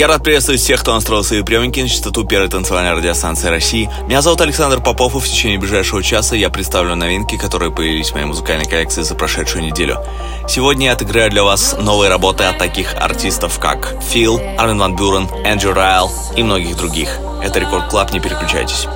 Я 0.00 0.06
рад 0.06 0.24
приветствовать 0.24 0.62
всех, 0.62 0.80
кто 0.80 0.94
настроил 0.94 1.22
свои 1.22 1.42
приемники 1.42 1.78
на 1.78 1.86
частоту 1.86 2.24
первой 2.24 2.48
танцевальной 2.48 2.94
радиостанции 2.94 3.48
России. 3.48 3.90
Меня 4.06 4.22
зовут 4.22 4.40
Александр 4.40 4.80
Попов, 4.80 5.14
и 5.14 5.18
в 5.18 5.28
течение 5.28 5.58
ближайшего 5.58 6.02
часа 6.02 6.34
я 6.36 6.48
представлю 6.48 6.94
новинки, 6.94 7.36
которые 7.36 7.70
появились 7.70 8.08
в 8.08 8.14
моей 8.14 8.24
музыкальной 8.24 8.64
коллекции 8.64 9.02
за 9.02 9.14
прошедшую 9.14 9.62
неделю. 9.62 9.98
Сегодня 10.48 10.86
я 10.86 10.92
отыграю 10.92 11.30
для 11.30 11.44
вас 11.44 11.76
новые 11.78 12.08
работы 12.08 12.44
от 12.44 12.56
таких 12.56 12.94
артистов, 12.94 13.58
как 13.58 13.94
Feel, 14.10 14.40
Armin 14.56 14.78
van 14.78 14.96
Buuren, 14.96 15.28
Andrew 15.44 15.74
Rayel 15.74 16.10
и 16.34 16.42
многих 16.42 16.78
других. 16.78 17.18
Это 17.44 17.58
Record 17.58 17.90
Club, 17.90 18.10
не 18.14 18.20
переключайтесь. 18.20 18.86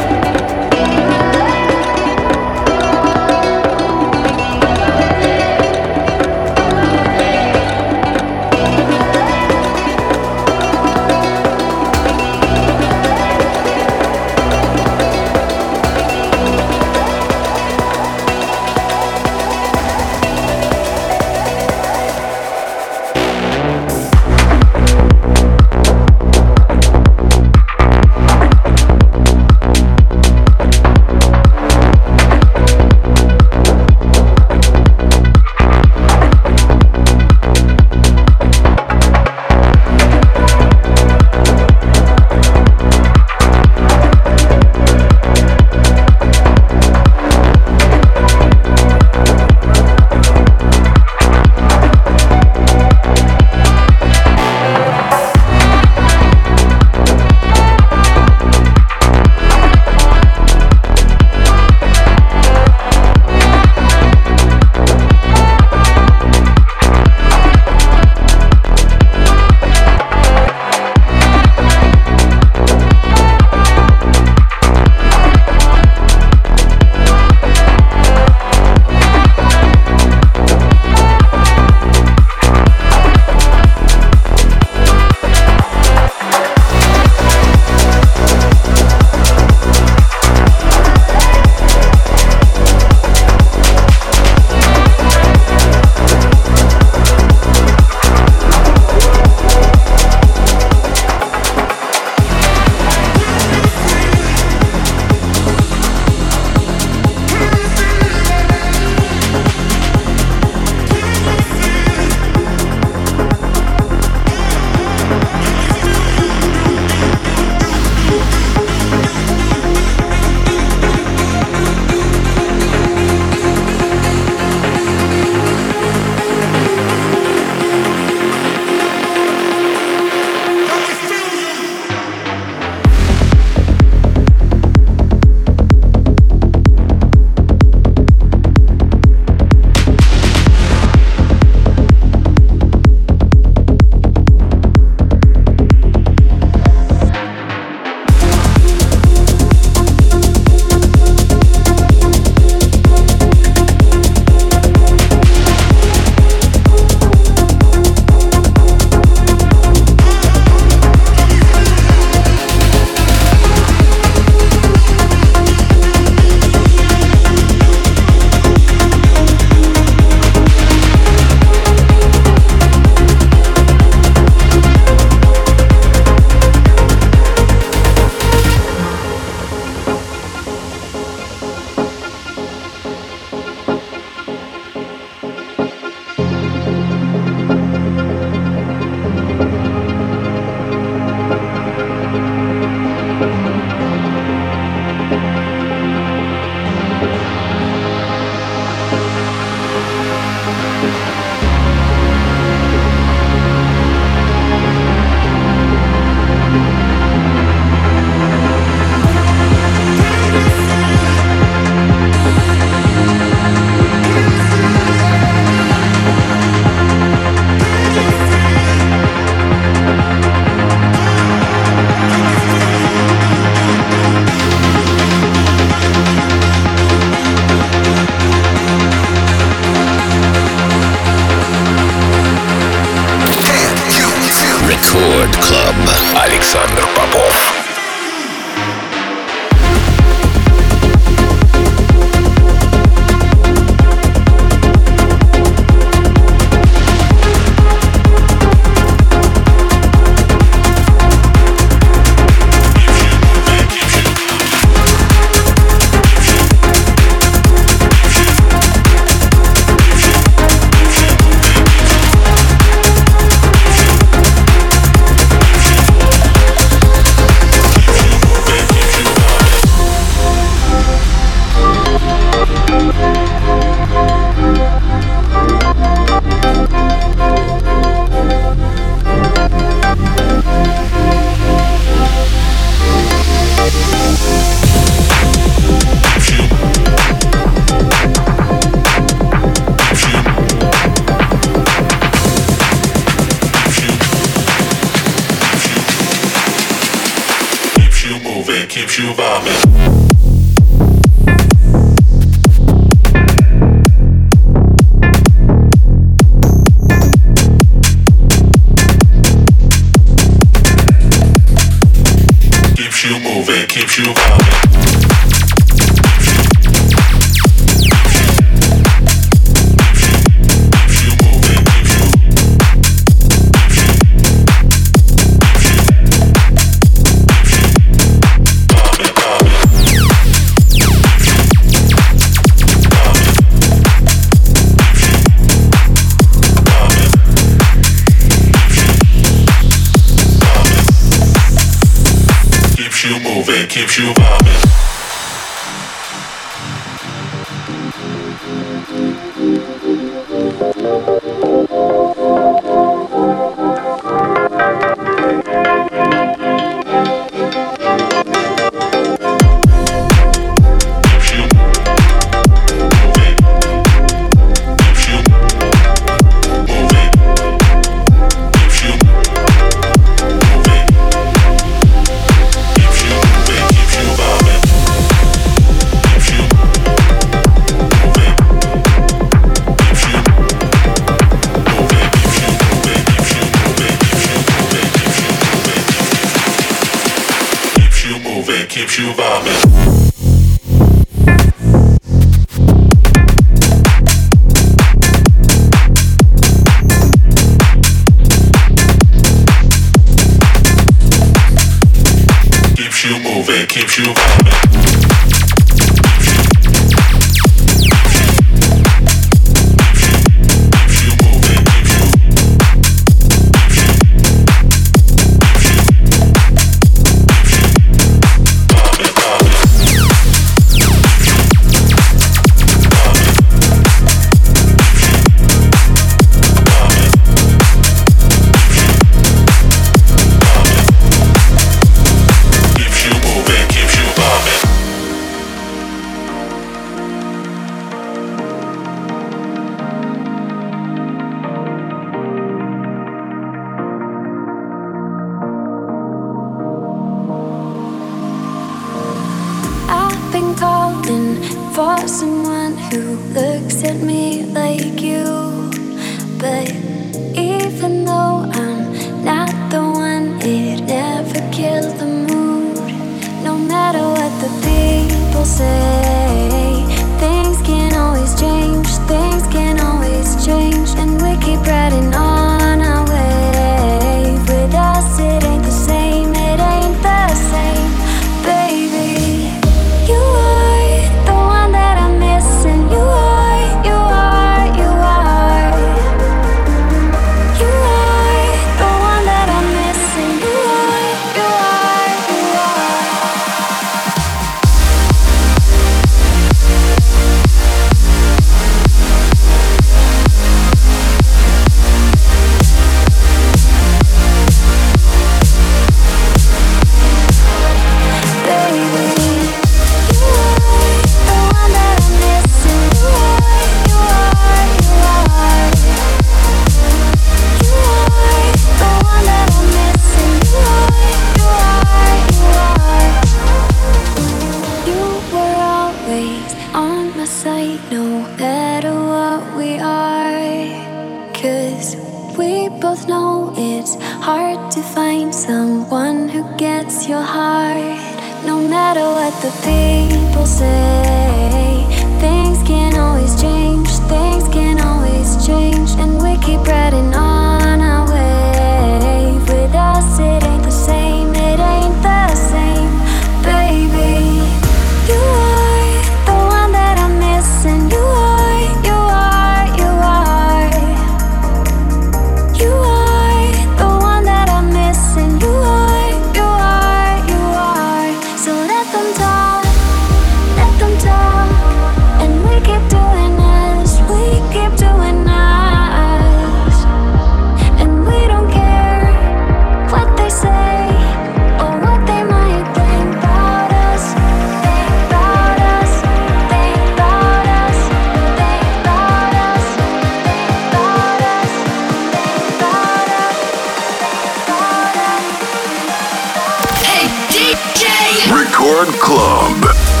Record 598.61 598.93
Club. 598.99 600.00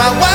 my 0.00 0.18
wife. 0.18 0.29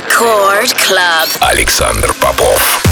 Record 0.00 0.72
Club. 0.78 1.28
Александр 1.40 2.14
Попов. 2.14 2.89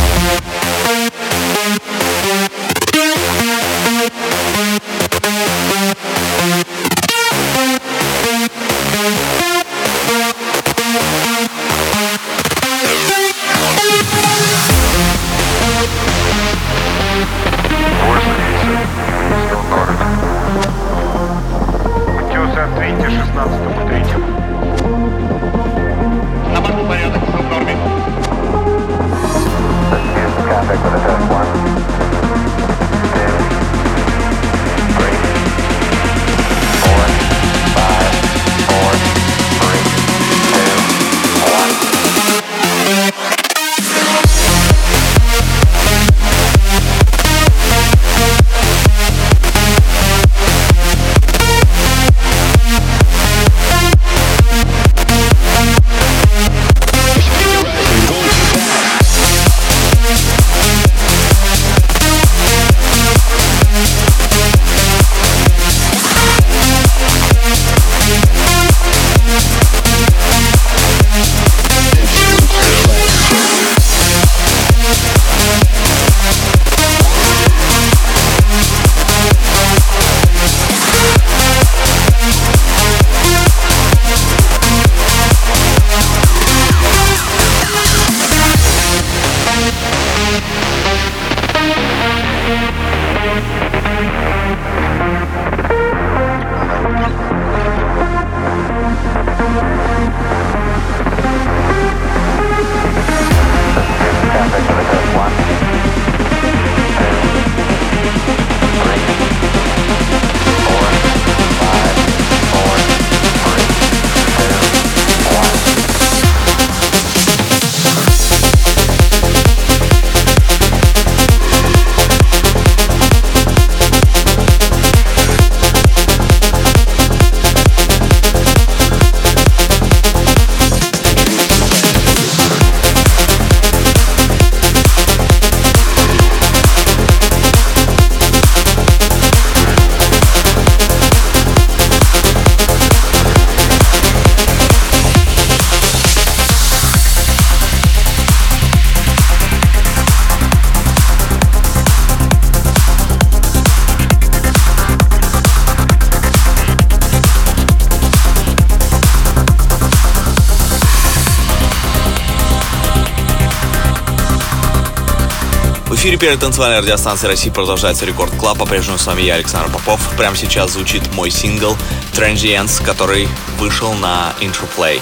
Первой 166.19 166.39
танцевальной 166.39 166.81
радиостанции 166.81 167.29
России 167.29 167.51
продолжается 167.51 168.05
Record 168.05 168.35
Club. 168.37 168.59
По-прежнему 168.59 168.99
с 168.99 169.07
вами 169.07 169.23
я, 169.23 169.35
Александр 169.35 169.71
Попов. 169.71 170.01
Прямо 170.17 170.37
сейчас 170.37 170.73
звучит 170.73 171.03
мой 171.15 171.31
сингл 171.31 171.77
Transients, 172.13 172.83
который 172.85 173.29
вышел 173.59 173.95
на 173.95 174.35
Interplay. 174.41 175.01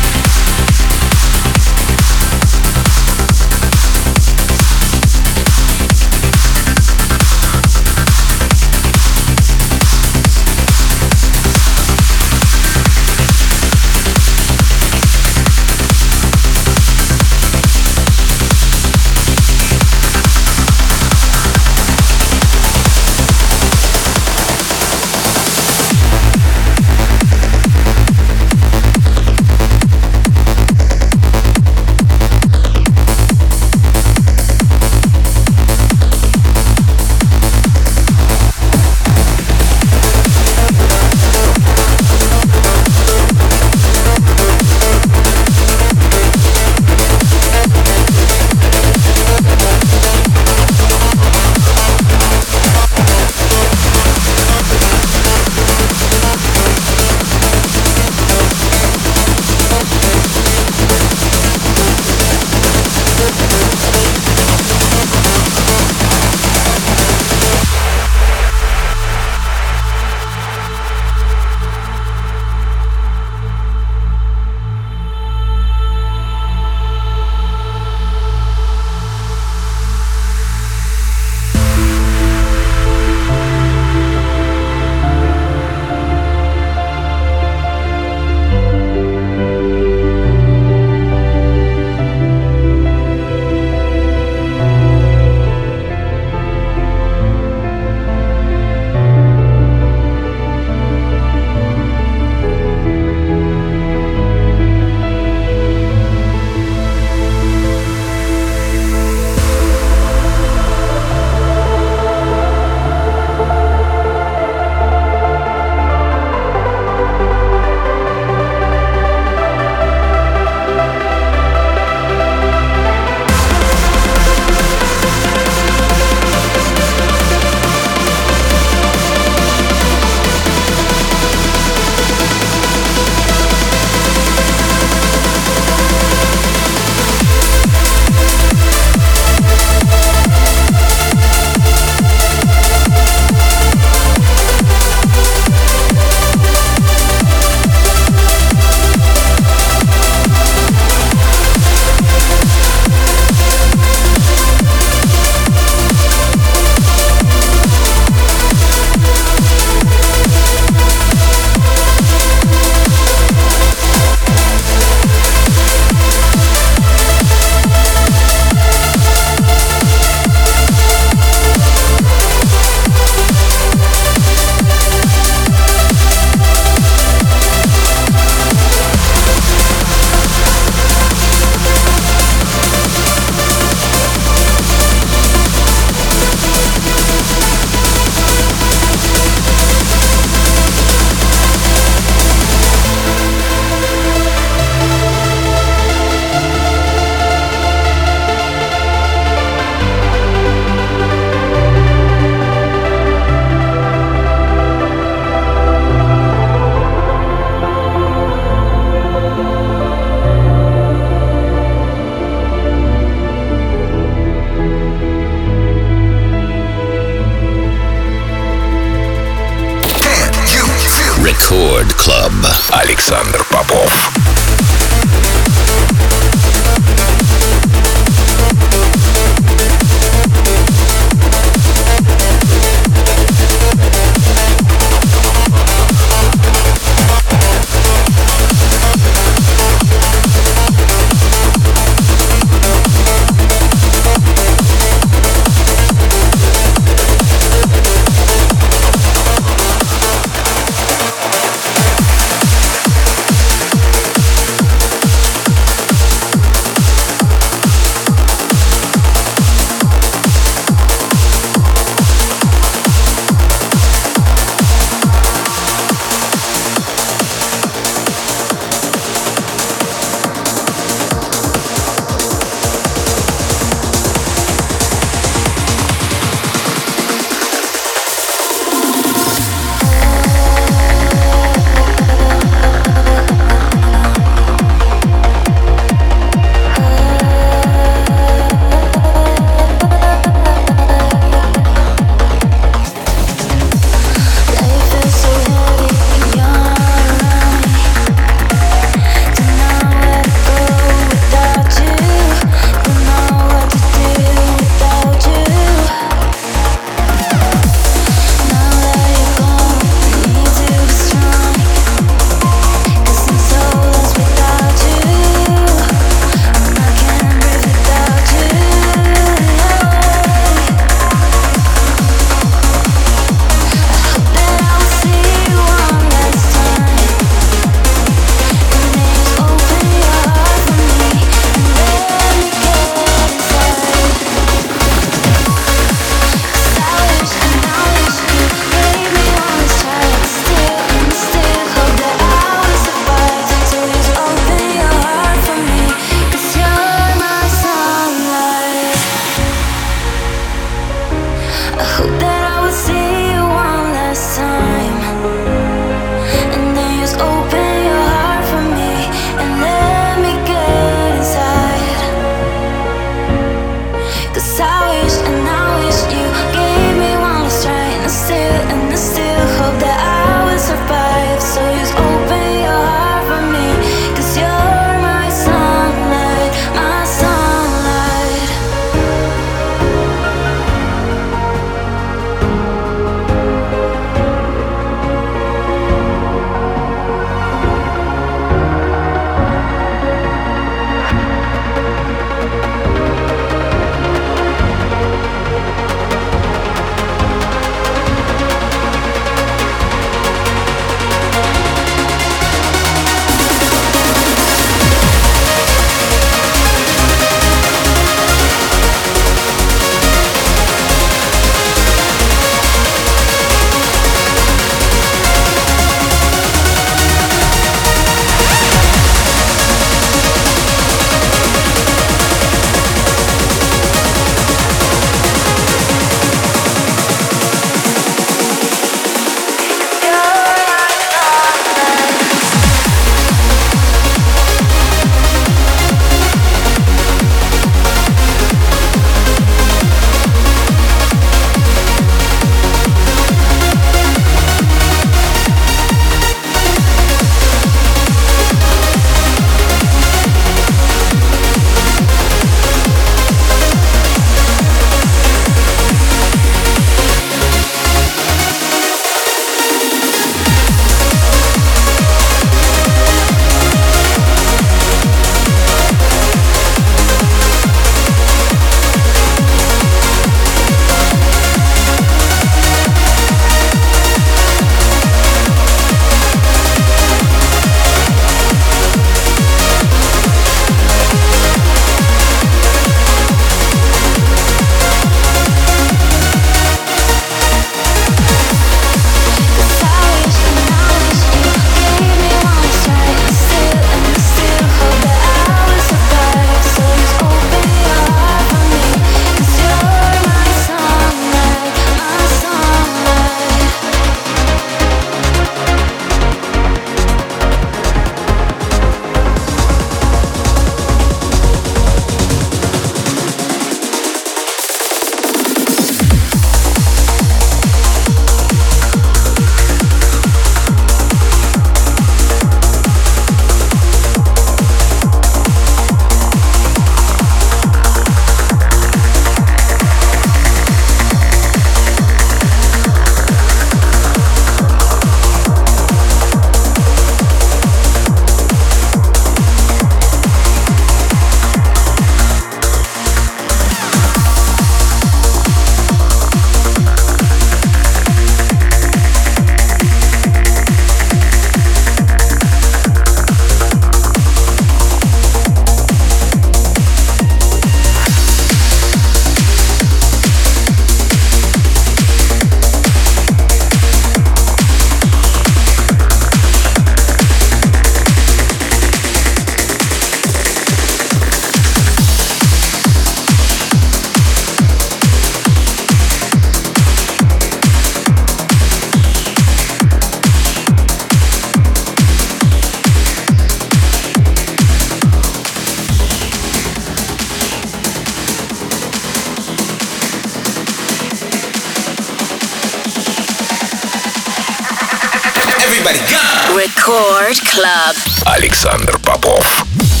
Александр 598.71 598.97
Попов. 598.99 600.00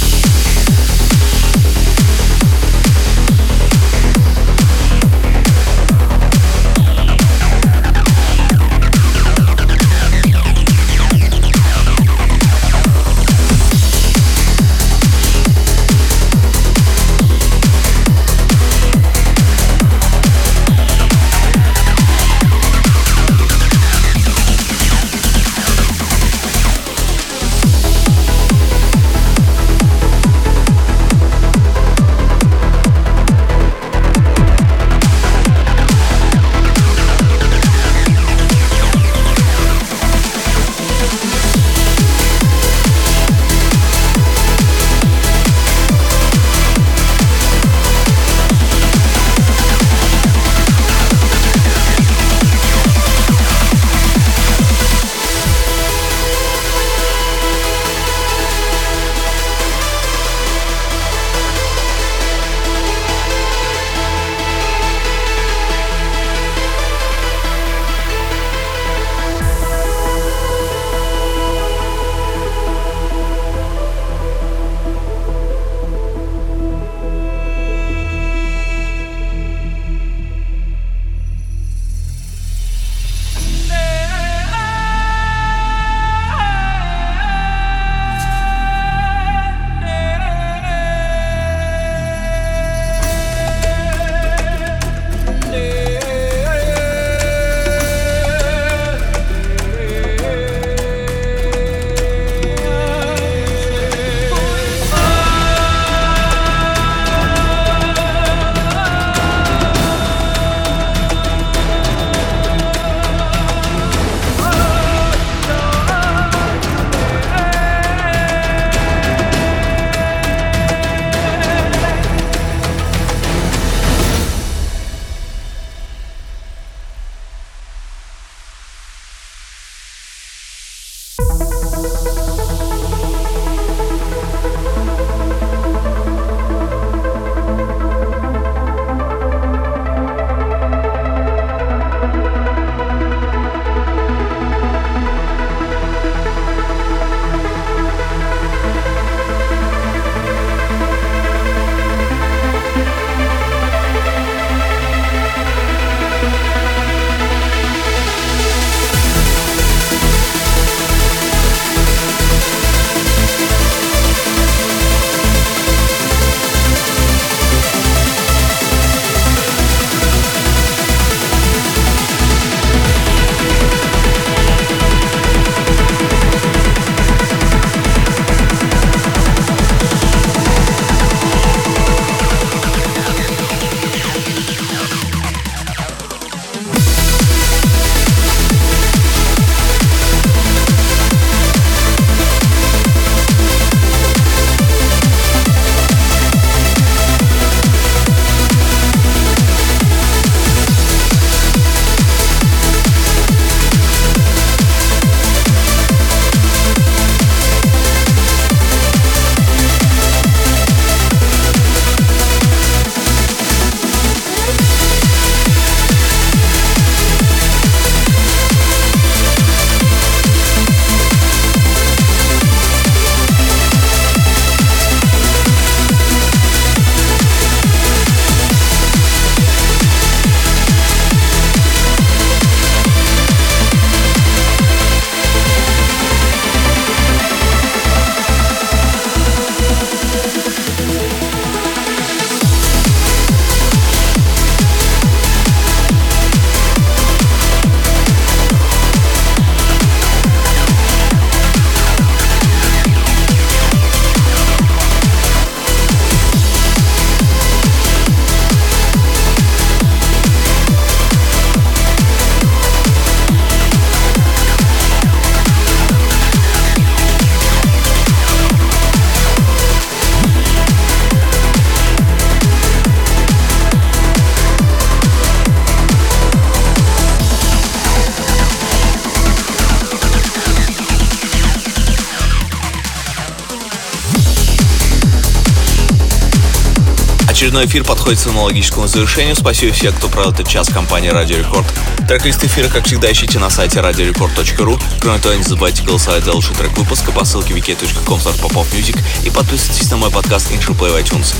Очередной 287.41 287.65
эфир 287.65 287.83
подходит 287.83 288.19
к 288.19 288.21
своему 288.21 288.43
логическому 288.43 288.85
завершению. 288.85 289.35
Спасибо 289.35 289.73
всем, 289.73 289.91
кто 289.93 290.09
провел 290.09 290.29
этот 290.29 290.47
час 290.47 290.69
компании 290.69 291.09
Радио 291.09 291.39
Рекорд. 291.39 291.65
Трек-лист 292.07 292.43
эфира, 292.43 292.67
как 292.67 292.85
всегда, 292.85 293.11
ищите 293.11 293.39
на 293.39 293.49
сайте 293.49 293.79
radiorecord.ru. 293.79 294.79
Кроме 294.99 295.17
того, 295.17 295.33
не 295.33 295.41
забывайте 295.41 295.81
голосовать 295.81 296.23
за 296.23 296.33
лучший 296.33 296.55
трек 296.55 296.77
выпуска 296.77 297.11
по 297.11 297.25
ссылке 297.25 297.55
wiki.com 297.55 298.19
popofmusic 298.19 298.95
и 299.23 299.31
подписывайтесь 299.31 299.89
на 299.89 299.97
мой 299.97 300.11
подкаст 300.11 300.51
Intro 300.51 300.77
Play 300.77 300.91
в 300.91 301.03
iTunes. 301.03 301.33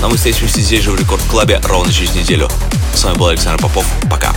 Но 0.00 0.08
мы 0.08 0.16
встретимся 0.16 0.60
здесь 0.60 0.82
же 0.82 0.90
в 0.90 0.98
Рекорд 0.98 1.22
Клабе 1.30 1.60
ровно 1.62 1.92
через 1.92 2.16
неделю. 2.16 2.50
С 2.92 3.04
вами 3.04 3.16
был 3.16 3.28
Александр 3.28 3.62
Попов. 3.62 3.86
Пока. 4.10 4.33